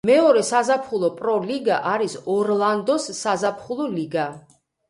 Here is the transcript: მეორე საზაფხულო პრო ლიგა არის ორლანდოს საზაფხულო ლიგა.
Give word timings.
მეორე 0.09 0.41
საზაფხულო 0.45 1.09
პრო 1.19 1.35
ლიგა 1.43 1.77
არის 1.91 2.17
ორლანდოს 2.37 3.07
საზაფხულო 3.21 3.91
ლიგა. 3.95 4.29